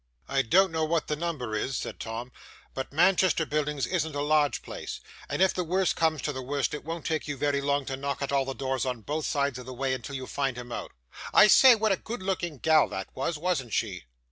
'I 0.27 0.41
don't 0.49 0.71
know 0.71 0.83
what 0.83 1.05
the 1.05 1.15
number 1.15 1.53
is,' 1.53 1.77
said 1.77 1.99
Tom; 1.99 2.31
'but 2.73 2.91
Manchester 2.91 3.45
Buildings 3.45 3.85
isn't 3.85 4.15
a 4.15 4.21
large 4.23 4.63
place; 4.63 4.99
and 5.29 5.43
if 5.43 5.53
the 5.53 5.63
worst 5.63 5.95
comes 5.95 6.23
to 6.23 6.33
the 6.33 6.41
worst 6.41 6.73
it 6.73 6.83
won't 6.83 7.05
take 7.05 7.27
you 7.27 7.37
very 7.37 7.61
long 7.61 7.85
to 7.85 7.95
knock 7.95 8.23
at 8.23 8.31
all 8.31 8.43
the 8.45 8.55
doors 8.55 8.83
on 8.83 9.01
both 9.01 9.27
sides 9.27 9.59
of 9.59 9.67
the 9.67 9.75
way 9.75 9.95
till 9.99 10.15
you 10.15 10.25
find 10.25 10.57
him 10.57 10.71
out. 10.71 10.91
I 11.35 11.45
say, 11.45 11.75
what 11.75 11.91
a 11.91 11.97
good 11.97 12.23
looking 12.23 12.57
gal 12.57 12.89
that 12.89 13.15
was, 13.15 13.37
wasn't 13.37 13.73
she? 13.73 14.05